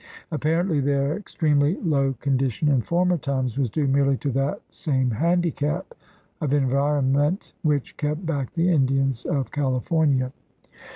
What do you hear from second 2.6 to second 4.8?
in former times was due merely to that